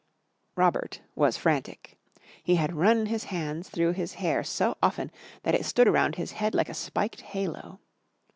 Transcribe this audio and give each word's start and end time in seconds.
Robert 0.55 1.01
was 1.13 1.37
frantic. 1.37 1.95
He 2.41 2.55
had 2.55 2.73
run 2.75 3.05
his 3.05 3.25
hands 3.25 3.69
through 3.69 3.91
his 3.91 4.15
hair 4.15 4.43
so 4.43 4.75
often 4.81 5.11
that 5.43 5.53
it 5.53 5.63
stood 5.63 5.87
around 5.87 6.15
his 6.15 6.31
head 6.31 6.55
like 6.55 6.69
a 6.69 6.73
spiked 6.73 7.21
halo. 7.21 7.79